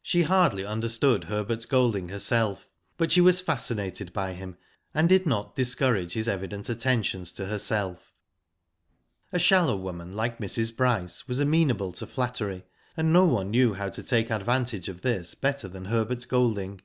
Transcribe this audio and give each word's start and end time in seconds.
She 0.00 0.22
hardly 0.22 0.64
understood 0.64 1.24
Herbert 1.24 1.66
Golding 1.68 2.08
herself; 2.10 2.68
but 2.96 3.10
she 3.10 3.20
was 3.20 3.40
fascinated 3.40 4.12
by 4.12 4.32
him, 4.32 4.56
and 4.94 5.08
did 5.08 5.26
not 5.26 5.56
dis 5.56 5.74
courage 5.74 6.12
his 6.12 6.28
evident 6.28 6.68
attentions 6.68 7.32
to 7.32 7.46
herself. 7.46 8.12
A 9.32 9.38
shallow 9.40 9.76
woman 9.76 10.12
like 10.12 10.38
Mrs. 10.38 10.76
Bryce 10.76 11.26
was 11.26 11.40
amenable 11.40 11.90
to 11.94 12.06
flattery, 12.06 12.64
and 12.96 13.12
no 13.12 13.24
one 13.24 13.50
knew 13.50 13.74
how 13.74 13.88
to 13.88 14.04
take 14.04 14.30
advantage 14.30 14.88
of 14.88 15.02
this 15.02 15.34
better 15.34 15.66
than 15.66 15.86
Herbert 15.86 16.28
Golding. 16.28 16.80